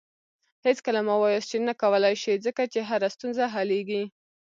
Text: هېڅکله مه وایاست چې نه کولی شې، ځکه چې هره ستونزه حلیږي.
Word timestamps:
هېڅکله 0.65 0.99
مه 1.07 1.15
وایاست 1.21 1.47
چې 1.51 1.57
نه 1.67 1.73
کولی 1.81 2.15
شې، 2.21 2.33
ځکه 2.45 2.61
چې 2.73 2.79
هره 2.89 3.07
ستونزه 3.15 3.43
حلیږي. 3.53 4.03